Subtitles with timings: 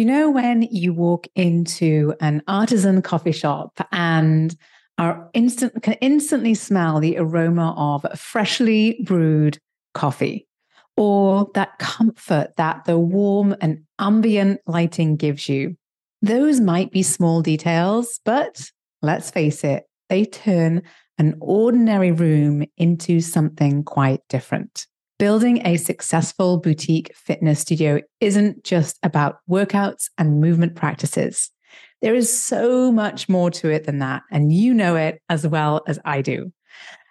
[0.00, 4.56] You know, when you walk into an artisan coffee shop and
[4.96, 9.58] are instant can instantly smell the aroma of freshly brewed
[9.92, 10.48] coffee
[10.96, 15.76] or that comfort that the warm and ambient lighting gives you.
[16.22, 18.70] Those might be small details, but
[19.02, 20.80] let's face it, they turn
[21.18, 24.86] an ordinary room into something quite different.
[25.20, 31.50] Building a successful boutique fitness studio isn't just about workouts and movement practices.
[32.00, 34.22] There is so much more to it than that.
[34.30, 36.54] And you know it as well as I do.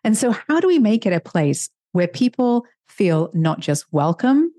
[0.04, 4.52] And so, how do we make it a place where people feel not just welcome,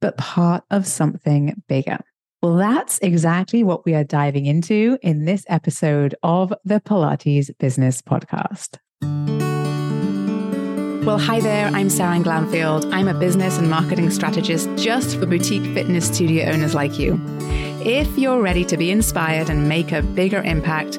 [0.00, 2.00] but part of something bigger?
[2.42, 8.02] Well, that's exactly what we are diving into in this episode of the Pilates Business
[8.02, 8.78] Podcast.
[11.06, 11.66] Well, hi there.
[11.68, 12.92] I'm Seran Glanfield.
[12.92, 17.20] I'm a business and marketing strategist just for boutique fitness studio owners like you.
[17.80, 20.98] If you're ready to be inspired and make a bigger impact,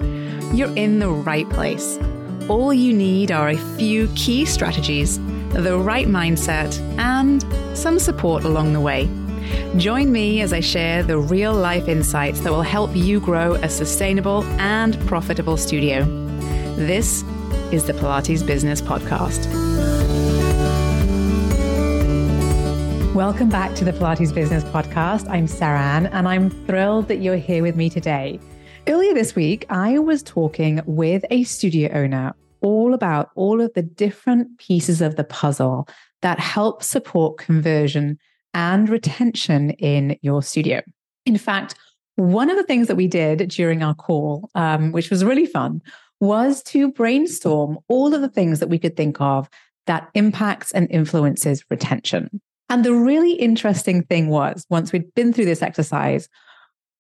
[0.54, 2.00] you're in the right place.
[2.48, 7.46] All you need are a few key strategies, the right mindset, and
[7.78, 9.10] some support along the way.
[9.76, 13.68] Join me as I share the real life insights that will help you grow a
[13.68, 16.06] sustainable and profitable studio.
[16.78, 17.24] This
[17.74, 19.87] is the Pilates Business Podcast.
[23.18, 25.28] Welcome back to the Pilates Business Podcast.
[25.28, 28.40] I'm Seran, and I'm thrilled that you're here with me today.
[28.88, 33.82] Earlier this week, I was talking with a studio owner all about all of the
[33.82, 35.88] different pieces of the puzzle
[36.22, 38.20] that help support conversion
[38.54, 40.84] and retention in your studio.
[41.26, 41.74] In fact,
[42.18, 45.82] one of the things that we did during our call, um, which was really fun,
[46.20, 49.50] was to brainstorm all of the things that we could think of
[49.88, 52.42] that impacts and influences retention.
[52.70, 56.28] And the really interesting thing was, once we'd been through this exercise,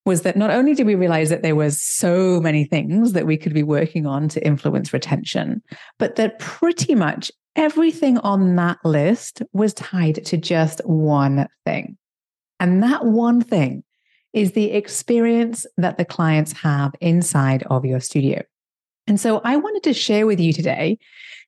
[0.05, 3.35] was that not only did we realize that there was so many things that we
[3.35, 5.61] could be working on to influence retention,
[5.99, 11.97] but that pretty much everything on that list was tied to just one thing.
[12.59, 13.83] And that one thing
[14.31, 18.43] is the experience that the clients have inside of your studio.
[19.07, 20.99] And so I wanted to share with you today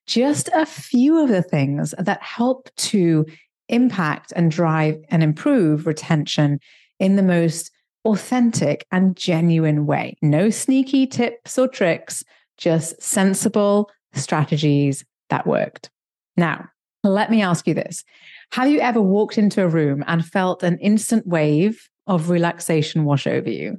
[0.06, 3.24] just a few of the things that help to
[3.72, 6.58] impact and drive and improve retention
[6.98, 7.70] in the most
[8.04, 10.16] authentic and genuine way.
[10.22, 12.24] No sneaky tips or tricks,
[12.56, 15.90] just sensible strategies that worked.
[16.36, 16.68] Now,
[17.02, 18.04] let me ask you this
[18.52, 23.26] Have you ever walked into a room and felt an instant wave of relaxation wash
[23.26, 23.78] over you?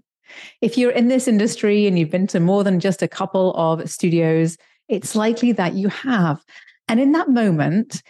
[0.62, 3.90] If you're in this industry and you've been to more than just a couple of
[3.90, 4.57] studios,
[4.88, 6.41] it's likely that you have.
[6.88, 8.01] And in that moment,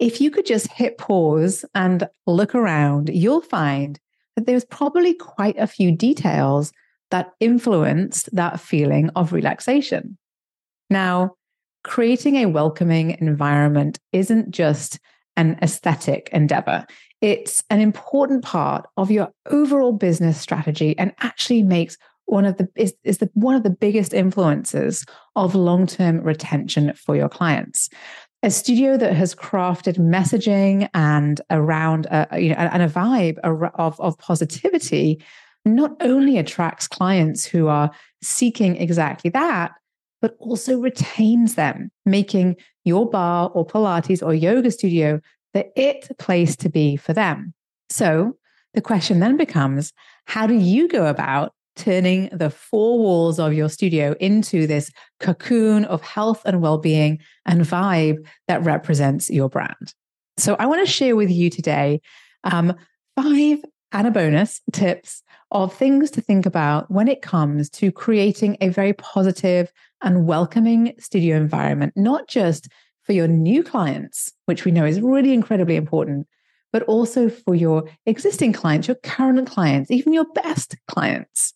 [0.00, 4.00] if you could just hit pause and look around, you'll find
[4.34, 6.72] that there's probably quite a few details
[7.10, 10.16] that influenced that feeling of relaxation.
[10.88, 11.34] Now,
[11.84, 14.98] creating a welcoming environment isn't just
[15.36, 16.86] an aesthetic endeavor.
[17.20, 22.68] It's an important part of your overall business strategy and actually makes one of the
[22.76, 25.04] is, is the one of the biggest influences
[25.36, 27.90] of long-term retention for your clients
[28.42, 33.38] a studio that has crafted messaging and around a, uh, you know and a vibe
[33.38, 35.22] of, of positivity
[35.64, 37.90] not only attracts clients who are
[38.22, 39.72] seeking exactly that
[40.22, 45.20] but also retains them making your bar or pilates or yoga studio
[45.52, 47.52] the it place to be for them.
[47.88, 48.36] So
[48.74, 49.92] the question then becomes
[50.26, 55.84] how do you go about turning the four walls of your studio into this cocoon
[55.86, 59.94] of health and well-being and vibe that represents your brand.
[60.36, 62.00] So I want to share with you today
[62.44, 62.74] um,
[63.16, 63.58] five
[63.92, 68.68] and a bonus tips of things to think about when it comes to creating a
[68.68, 72.68] very positive and welcoming studio environment, not just
[73.02, 76.26] for your new clients, which we know is really incredibly important,
[76.72, 81.52] but also for your existing clients, your current clients, even your best clients.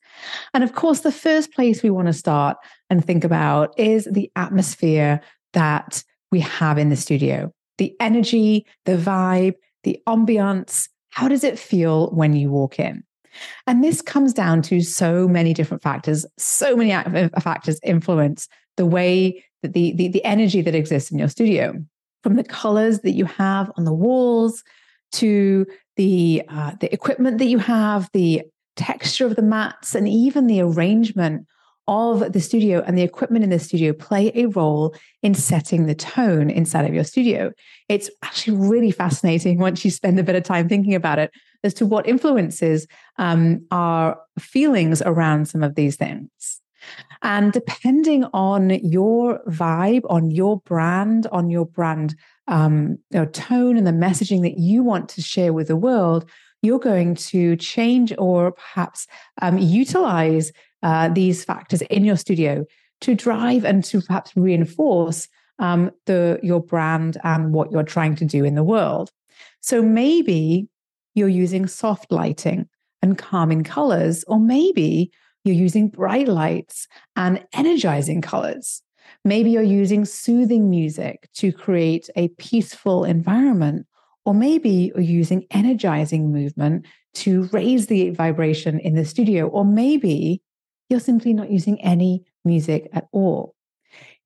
[0.53, 2.56] And of course, the first place we want to start
[2.91, 5.20] and think about is the atmosphere
[5.53, 10.88] that we have in the studio the energy, the vibe, the ambiance.
[11.11, 13.03] How does it feel when you walk in?
[13.67, 16.25] And this comes down to so many different factors.
[16.38, 16.93] So many
[17.41, 21.75] factors influence the way that the, the, the energy that exists in your studio,
[22.23, 24.62] from the colors that you have on the walls
[25.12, 25.67] to
[25.97, 28.43] the uh, the equipment that you have, the
[28.76, 31.47] texture of the mats, and even the arrangement
[31.87, 35.94] of the studio and the equipment in the studio play a role in setting the
[35.94, 37.53] tone inside of your studio.
[37.91, 41.31] It's actually really fascinating once you spend a bit of time thinking about it
[41.62, 42.87] as to what influences
[43.19, 46.61] um, our feelings around some of these things.
[47.23, 52.15] And depending on your vibe, on your brand, on your brand
[52.47, 56.29] um, your tone and the messaging that you want to share with the world,
[56.64, 59.06] you're going to change or perhaps
[59.43, 60.52] um, utilize
[60.82, 62.64] uh, these factors in your studio
[63.00, 65.28] to drive and to perhaps reinforce
[65.58, 69.11] um, the your brand and what you're trying to do in the world.
[69.61, 70.69] So maybe
[71.14, 72.69] you're using soft lighting
[73.02, 75.12] and calming colors, or maybe
[75.44, 78.82] you're using bright lights and energizing colors.
[79.25, 83.87] Maybe you're using soothing music to create a peaceful environment,
[84.25, 90.43] or maybe you're using energizing movement to raise the vibration in the studio, or maybe
[90.88, 93.55] you're simply not using any music at all.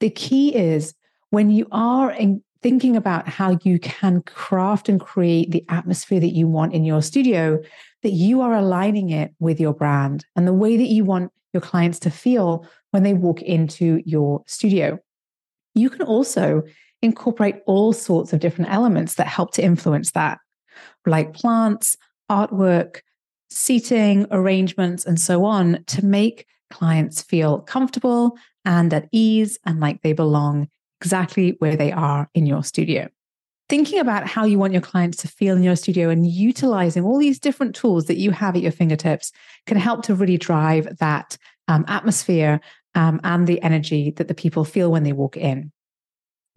[0.00, 0.94] The key is
[1.30, 6.34] when you are in, thinking about how you can craft and create the atmosphere that
[6.34, 7.60] you want in your studio,
[8.02, 11.60] that you are aligning it with your brand and the way that you want your
[11.60, 14.98] clients to feel when they walk into your studio.
[15.74, 16.62] You can also
[17.02, 20.38] incorporate all sorts of different elements that help to influence that,
[21.06, 21.96] like plants,
[22.30, 23.00] artwork,
[23.50, 30.02] seating, arrangements, and so on to make clients feel comfortable and at ease and like
[30.02, 30.68] they belong
[31.00, 33.08] exactly where they are in your studio.
[33.68, 37.18] Thinking about how you want your clients to feel in your studio and utilizing all
[37.18, 39.30] these different tools that you have at your fingertips
[39.66, 41.36] can help to really drive that
[41.68, 42.60] um, atmosphere
[42.94, 45.70] um, and the energy that the people feel when they walk in.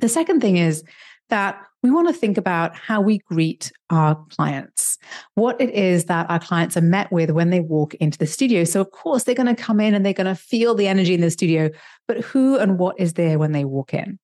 [0.01, 0.83] The second thing is
[1.29, 4.97] that we want to think about how we greet our clients,
[5.35, 8.63] what it is that our clients are met with when they walk into the studio.
[8.63, 11.13] So, of course, they're going to come in and they're going to feel the energy
[11.13, 11.69] in the studio,
[12.07, 14.19] but who and what is there when they walk in?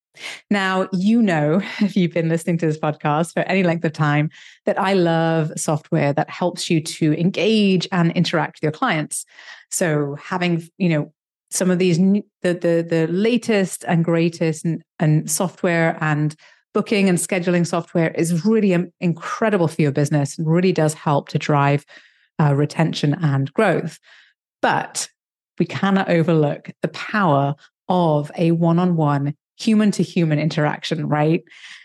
[0.50, 4.29] Now, you know, if you've been listening to this podcast for any length of time,
[4.65, 9.25] that I love software that helps you to engage and interact with your clients.
[9.71, 11.13] So, having, you know,
[11.50, 16.36] some of these the the the latest and greatest and, and software and
[16.74, 21.40] booking and scheduling software is really incredible for your business and really does help to
[21.40, 21.86] drive
[22.40, 23.98] uh, retention and growth.
[24.62, 25.10] But
[25.58, 27.56] we cannot overlook the power
[27.90, 31.44] of a one on one human to human interaction, right?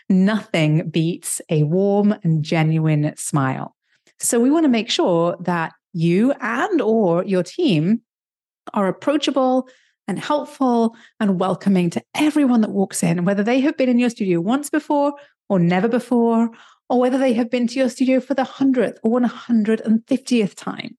[0.09, 3.75] Nothing beats a warm and genuine smile.
[4.19, 8.01] So we want to make sure that you and or your team
[8.73, 9.67] are approachable
[10.07, 14.09] and helpful and welcoming to everyone that walks in, whether they have been in your
[14.09, 15.13] studio once before
[15.49, 16.49] or never before,
[16.89, 20.97] or whether they have been to your studio for the 100th or 150th time.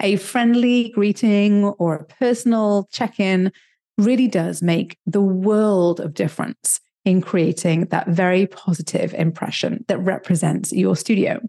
[0.00, 3.52] A friendly greeting or a personal check in
[3.98, 10.72] really does make the world of difference in creating that very positive impression that represents
[10.72, 11.40] your studio.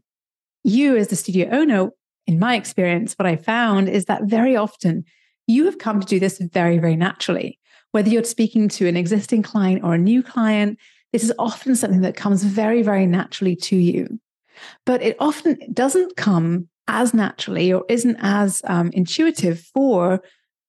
[0.63, 1.89] You, as the studio owner,
[2.25, 5.04] in my experience, what I found is that very often
[5.47, 7.59] you have come to do this very, very naturally.
[7.91, 10.79] Whether you're speaking to an existing client or a new client,
[11.11, 14.19] this is often something that comes very, very naturally to you.
[14.85, 20.21] But it often doesn't come as naturally or isn't as um, intuitive for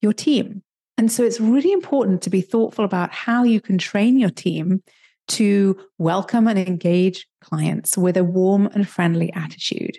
[0.03, 0.63] your team.
[0.97, 4.83] And so it's really important to be thoughtful about how you can train your team
[5.27, 9.99] to welcome and engage clients with a warm and friendly attitude.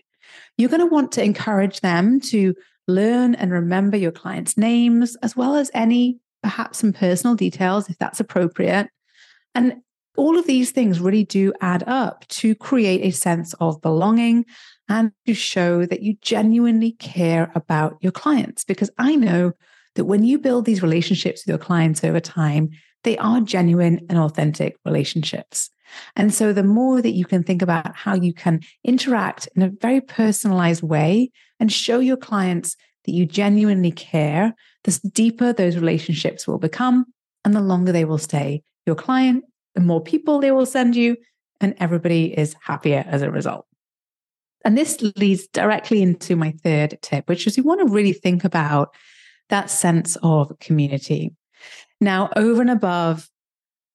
[0.57, 2.53] You're going to want to encourage them to
[2.87, 7.97] learn and remember your clients' names, as well as any, perhaps some personal details if
[7.97, 8.89] that's appropriate.
[9.53, 9.81] And
[10.17, 14.45] all of these things really do add up to create a sense of belonging
[14.87, 18.63] and to show that you genuinely care about your clients.
[18.63, 19.53] Because I know
[19.95, 22.69] that when you build these relationships with your clients over time,
[23.03, 25.69] they are genuine and authentic relationships.
[26.15, 29.69] And so the more that you can think about how you can interact in a
[29.69, 32.75] very personalized way and show your clients
[33.05, 37.05] that you genuinely care, the deeper those relationships will become
[37.43, 38.63] and the longer they will stay.
[38.85, 39.43] Your client,
[39.75, 41.17] the more people they will send you,
[41.61, 43.65] and everybody is happier as a result.
[44.63, 48.43] And this leads directly into my third tip, which is you want to really think
[48.43, 48.93] about
[49.49, 51.35] that sense of community.
[52.01, 53.29] Now, over and above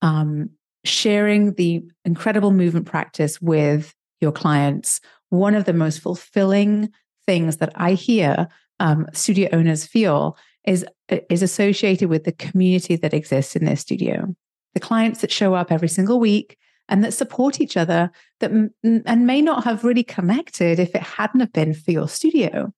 [0.00, 0.50] um,
[0.84, 6.90] sharing the incredible movement practice with your clients, one of the most fulfilling
[7.26, 8.49] things that I hear
[8.80, 10.84] um, studio owners feel is
[11.28, 14.34] is associated with the community that exists in their studio,
[14.75, 16.56] the clients that show up every single week
[16.88, 18.10] and that support each other
[18.40, 18.50] that
[18.82, 22.72] and may not have really connected if it hadn't have been for your studio.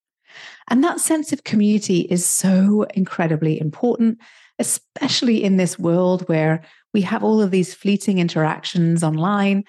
[0.69, 4.19] And that sense of community is so incredibly important,
[4.63, 6.63] especially in this world where
[6.95, 9.65] we have all of these fleeting interactions online.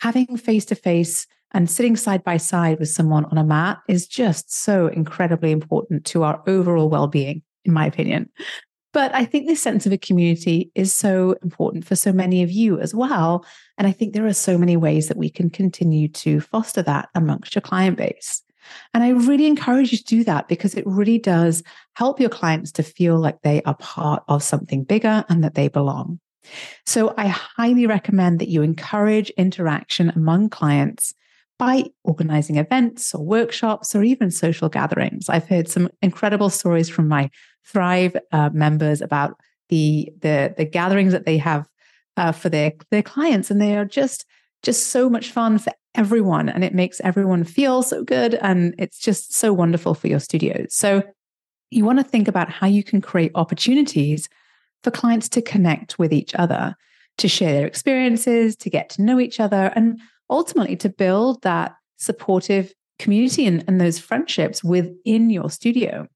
[0.00, 4.06] Having face to face and sitting side by side with someone on a mat is
[4.06, 8.30] just so incredibly important to our overall well being, in my opinion.
[8.94, 12.50] But I think this sense of a community is so important for so many of
[12.50, 13.44] you as well.
[13.76, 17.10] And I think there are so many ways that we can continue to foster that
[17.14, 18.42] amongst your client base.
[18.94, 21.62] And I really encourage you to do that because it really does
[21.94, 25.68] help your clients to feel like they are part of something bigger and that they
[25.68, 26.20] belong.
[26.86, 31.14] So I highly recommend that you encourage interaction among clients
[31.58, 35.28] by organizing events or workshops or even social gatherings.
[35.28, 37.30] I've heard some incredible stories from my
[37.64, 39.38] Thrive uh, members about
[39.68, 41.66] the, the, the gatherings that they have
[42.16, 44.24] uh, for their, their clients, and they are just
[44.62, 48.98] just so much fun for everyone, and it makes everyone feel so good, and it's
[48.98, 50.68] just so wonderful for your studios.
[50.70, 51.02] So
[51.70, 54.28] you want to think about how you can create opportunities
[54.82, 56.74] for clients to connect with each other,
[57.18, 61.74] to share their experiences, to get to know each other, and ultimately to build that
[61.96, 66.06] supportive community and, and those friendships within your studio.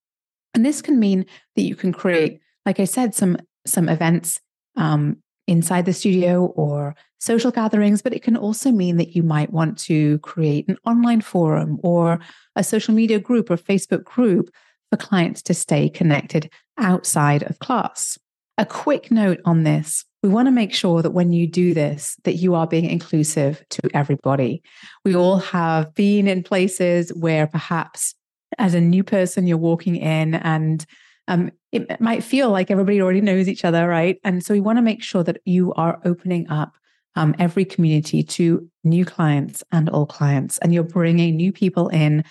[0.55, 1.27] And this can mean
[1.57, 3.37] that you can create, like I said, some
[3.67, 4.41] some events
[4.77, 9.53] um, inside the studio or social gatherings, but it can also mean that you might
[9.53, 12.21] want to create an online forum or
[12.57, 14.51] a social media group or Facebook group
[14.91, 18.19] for clients to stay connected outside of class.
[18.59, 22.17] A quick note on this we want to make sure that when you do this
[22.25, 24.63] that you are being inclusive to everybody
[25.05, 28.15] we all have been in places where perhaps
[28.59, 30.87] as a new person you're walking in and
[31.29, 34.19] um, it might feel like everybody already knows each other right?
[34.25, 36.75] And so we want to make sure that you are opening up
[37.15, 42.25] um, every community to new clients and all clients and you're bringing new people in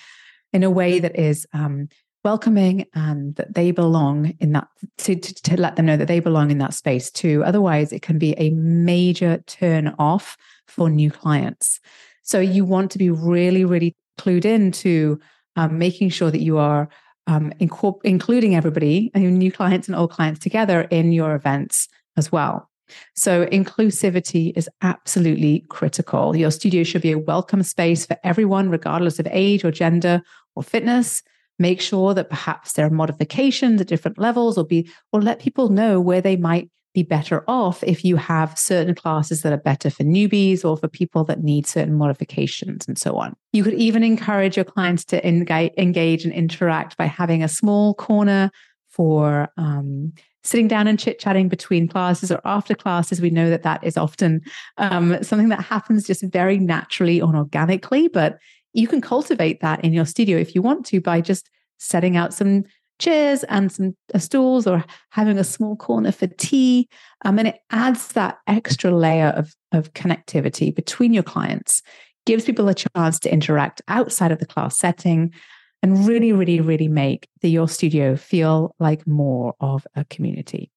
[0.53, 1.88] in a way that is um,
[2.24, 4.67] welcoming and that they belong in that
[4.98, 7.43] to, to, to, let them know that they belong in that space too.
[7.43, 10.36] Otherwise it can be a major turn off
[10.67, 11.79] for new clients.
[12.21, 15.19] So you want to be really really clued into
[15.55, 16.89] um, making sure that you are
[17.31, 22.69] um, incorp- including everybody new clients and old clients together in your events as well.
[23.15, 26.35] So inclusivity is absolutely critical.
[26.35, 30.21] Your studio should be a welcome space for everyone regardless of age or gender
[30.55, 31.23] or fitness.
[31.57, 35.69] Make sure that perhaps there are modifications at different levels or be or let people
[35.69, 39.89] know where they might be better off if you have certain classes that are better
[39.89, 43.36] for newbies or for people that need certain modifications and so on.
[43.53, 48.51] You could even encourage your clients to engage and interact by having a small corner
[48.89, 50.12] for um,
[50.43, 53.21] sitting down and chit chatting between classes or after classes.
[53.21, 54.41] We know that that is often
[54.77, 58.38] um, something that happens just very naturally and organically, but
[58.74, 62.33] you can cultivate that in your studio if you want to by just setting out
[62.33, 62.63] some
[63.01, 66.88] chairs and some uh, stools or having a small corner for tea.
[67.25, 71.81] Um, and it adds that extra layer of, of connectivity between your clients,
[72.25, 75.34] gives people a chance to interact outside of the class setting
[75.81, 80.72] and really, really, really make the Your Studio feel like more of a community.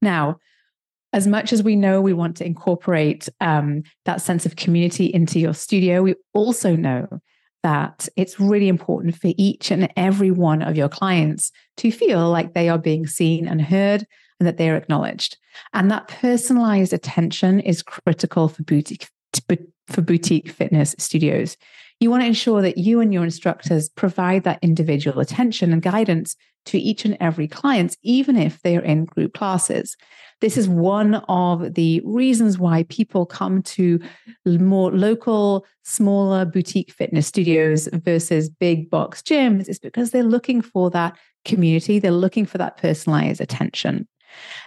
[0.00, 0.36] Now,
[1.12, 5.40] as much as we know we want to incorporate um, that sense of community into
[5.40, 7.20] your studio, we also know
[7.62, 12.54] that it's really important for each and every one of your clients to feel like
[12.54, 14.06] they are being seen and heard
[14.38, 15.36] and that they're acknowledged.
[15.74, 19.08] And that personalized attention is critical for boutique
[19.86, 21.56] for boutique fitness studios.
[22.00, 26.34] You want to ensure that you and your instructors provide that individual attention and guidance
[26.66, 29.96] to each and every client, even if they are in group classes.
[30.40, 34.00] This is one of the reasons why people come to
[34.46, 40.88] more local, smaller boutique fitness studios versus big box gyms, is because they're looking for
[40.90, 44.08] that community, they're looking for that personalized attention.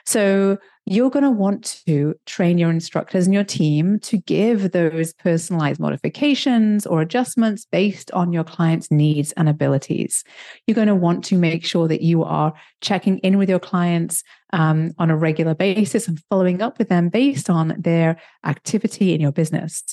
[0.05, 5.13] So you're going to want to train your instructors and your team to give those
[5.13, 10.25] personalized modifications or adjustments based on your client's needs and abilities.
[10.67, 14.23] You're going to want to make sure that you are checking in with your clients
[14.51, 19.21] um, on a regular basis and following up with them based on their activity in
[19.21, 19.83] your business.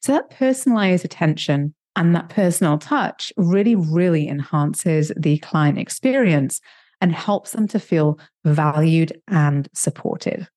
[0.00, 6.60] So that personalized attention and that personal touch really, really enhances the client experience
[7.02, 10.48] and helps them to feel valued and supported.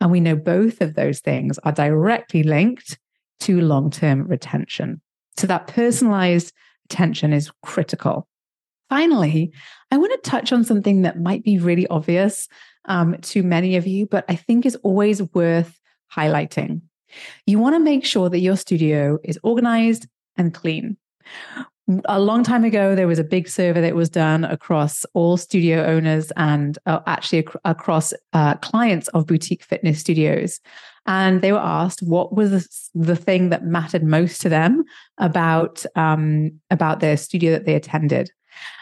[0.00, 2.98] And we know both of those things are directly linked
[3.40, 5.00] to long term retention.
[5.38, 6.52] So that personalized
[6.84, 8.28] attention is critical.
[8.90, 9.52] Finally,
[9.90, 12.46] I want to touch on something that might be really obvious
[12.84, 15.80] um, to many of you, but I think is always worth
[16.14, 16.82] highlighting.
[17.46, 20.98] You want to make sure that your studio is organized and clean.
[22.06, 25.84] A long time ago, there was a big survey that was done across all studio
[25.84, 30.60] owners and uh, actually ac- across uh, clients of boutique fitness studios.
[31.06, 34.82] And they were asked what was the thing that mattered most to them
[35.18, 38.32] about, um, about their studio that they attended.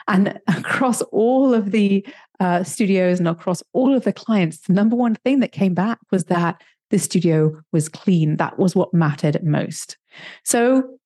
[0.09, 2.07] And across all of the
[2.41, 5.99] uh, studios and across all of the clients, the number one thing that came back
[6.11, 8.37] was that the studio was clean.
[8.37, 9.99] That was what mattered most.
[10.45, 10.99] So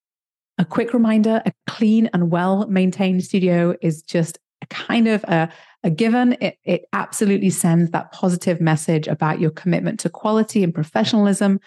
[0.58, 5.48] a quick reminder a clean and well maintained studio is just a kind of a,
[5.84, 6.36] a given.
[6.40, 11.60] It, it absolutely sends that positive message about your commitment to quality and professionalism.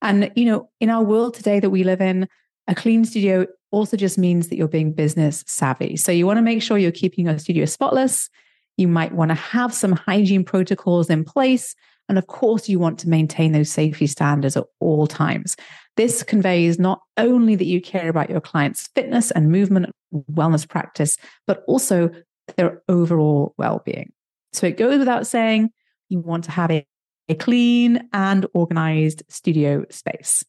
[0.00, 2.28] And, you know, in our world today that we live in,
[2.68, 5.96] a clean studio also just means that you're being business savvy.
[5.96, 8.30] So you want to make sure you're keeping your studio spotless.
[8.76, 11.74] You might want to have some hygiene protocols in place.
[12.08, 15.56] And of course, you want to maintain those safety standards at all times.
[15.96, 19.90] This conveys not only that you care about your client's fitness and movement
[20.32, 22.10] wellness practice, but also
[22.56, 24.12] their overall well being.
[24.52, 25.70] So it goes without saying
[26.08, 26.86] you want to have a,
[27.28, 30.44] a clean and organized studio space.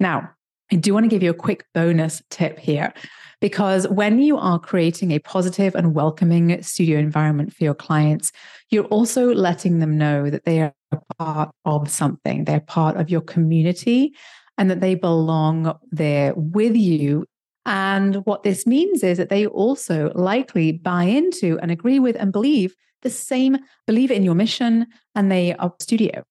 [0.00, 0.30] Now,
[0.72, 2.94] I do want to give you a quick bonus tip here
[3.42, 8.32] because when you are creating a positive and welcoming studio environment for your clients,
[8.70, 10.72] you're also letting them know that they are
[11.18, 14.14] part of something, they're part of your community,
[14.56, 17.26] and that they belong there with you.
[17.66, 22.32] And what this means is that they also likely buy into and agree with and
[22.32, 26.24] believe the same, believe in your mission, and they are studio.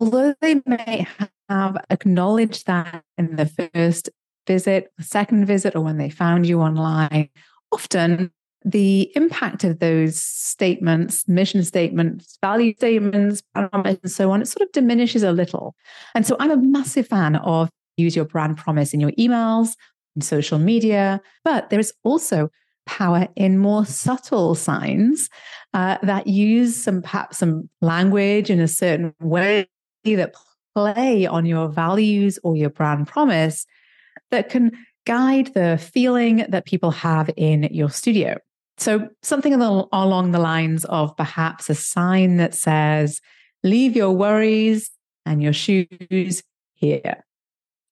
[0.00, 1.06] Although they may
[1.48, 4.10] have acknowledged that in the first
[4.46, 7.28] visit, the second visit, or when they found you online,
[7.72, 8.30] often
[8.64, 14.72] the impact of those statements, mission statements, value statements, and so on, it sort of
[14.72, 15.74] diminishes a little.
[16.14, 19.76] And so I'm a massive fan of use your brand promise in your emails,
[20.16, 22.50] in social media, but there is also
[22.86, 25.28] power in more subtle signs
[25.72, 29.66] uh, that use some perhaps some language in a certain way
[30.04, 30.34] that
[30.74, 33.66] play on your values or your brand promise
[34.30, 34.72] that can
[35.06, 38.36] guide the feeling that people have in your studio.
[38.76, 43.20] So, something along the lines of perhaps a sign that says,
[43.62, 44.90] Leave your worries
[45.24, 46.42] and your shoes
[46.74, 47.24] here.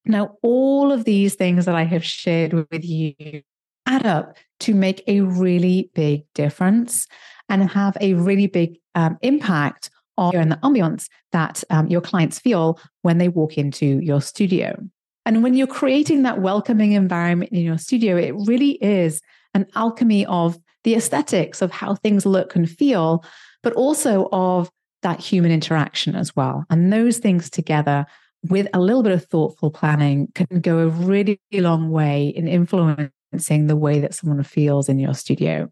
[0.05, 3.43] Now, all of these things that I have shared with you
[3.87, 7.07] add up to make a really big difference
[7.49, 9.91] and have a really big um, impact
[10.31, 14.77] on the ambiance that um, your clients feel when they walk into your studio.
[15.25, 19.21] And when you're creating that welcoming environment in your studio, it really is
[19.55, 23.25] an alchemy of the aesthetics of how things look and feel,
[23.63, 24.71] but also of
[25.03, 26.65] that human interaction as well.
[26.71, 28.07] And those things together
[28.49, 33.67] with a little bit of thoughtful planning can go a really long way in influencing
[33.67, 35.71] the way that someone feels in your studio.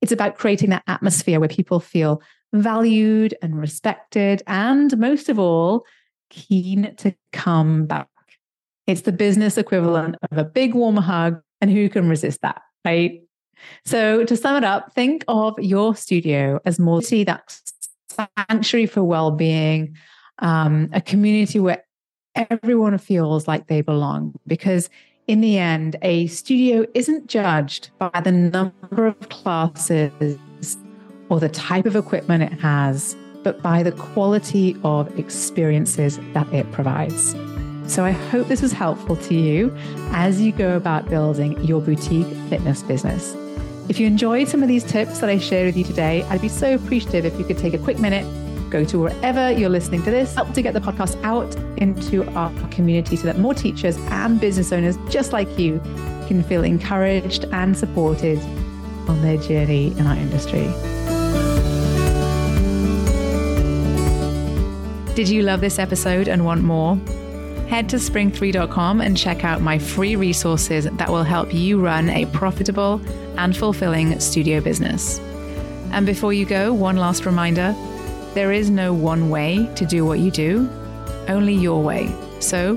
[0.00, 5.84] It's about creating that atmosphere where people feel valued and respected, and most of all,
[6.30, 8.08] keen to come back.
[8.86, 11.40] It's the business equivalent of a big warm hug.
[11.60, 13.22] And who can resist that, right?
[13.84, 17.60] So, to sum it up, think of your studio as more see that
[18.08, 19.96] sanctuary for well-being,
[20.40, 21.84] um, a community where
[22.34, 24.34] everyone feels like they belong.
[24.46, 24.90] Because
[25.28, 30.36] in the end, a studio isn't judged by the number of classes
[31.32, 36.70] or the type of equipment it has, but by the quality of experiences that it
[36.72, 37.34] provides.
[37.86, 39.74] So I hope this was helpful to you
[40.10, 43.34] as you go about building your boutique fitness business.
[43.88, 46.50] If you enjoyed some of these tips that I shared with you today, I'd be
[46.50, 48.26] so appreciative if you could take a quick minute,
[48.70, 52.52] go to wherever you're listening to this, help to get the podcast out into our
[52.68, 55.80] community so that more teachers and business owners just like you
[56.28, 58.38] can feel encouraged and supported
[59.08, 60.70] on their journey in our industry.
[65.14, 66.98] Did you love this episode and want more?
[67.72, 72.26] head to spring3.com and check out my free resources that will help you run a
[72.26, 73.00] profitable
[73.38, 75.18] and fulfilling studio business.
[75.90, 77.74] And before you go, one last reminder
[78.34, 80.68] there is no one way to do what you do,
[81.28, 82.14] only your way.
[82.40, 82.74] So,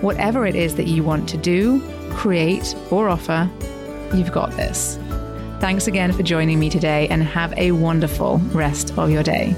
[0.00, 3.48] whatever it is that you want to do, create, or offer,
[4.12, 4.98] you've got this.
[5.60, 9.54] Thanks again for joining me today and have a wonderful rest of your day.